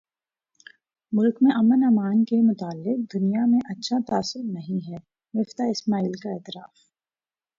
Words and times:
ملک 1.13 1.35
میں 1.41 1.51
امن 1.55 1.83
امان 1.83 2.23
سے 2.23 2.41
متعلق 2.41 2.99
دنیا 3.13 3.43
میں 3.45 3.59
اچھا 3.65 3.97
تاثر 4.07 4.43
نہیں 4.49 4.79
ہے 4.87 4.97
مفتاح 5.33 5.69
اسماعیل 5.69 6.13
کا 6.13 6.29
اعتراف 6.29 6.73